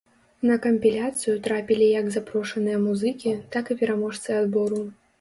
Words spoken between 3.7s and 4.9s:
і пераможцы адбору.